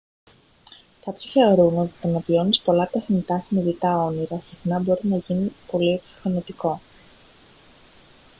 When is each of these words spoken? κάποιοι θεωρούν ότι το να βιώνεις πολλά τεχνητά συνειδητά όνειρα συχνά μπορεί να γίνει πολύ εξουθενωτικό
κάποιοι 1.05 1.31
θεωρούν 1.31 1.77
ότι 1.77 1.93
το 2.01 2.07
να 2.07 2.19
βιώνεις 2.19 2.59
πολλά 2.61 2.87
τεχνητά 2.87 3.39
συνειδητά 3.41 3.97
όνειρα 3.97 4.39
συχνά 4.43 4.79
μπορεί 4.79 5.07
να 5.07 5.17
γίνει 5.17 5.51
πολύ 5.71 5.93
εξουθενωτικό 5.93 6.81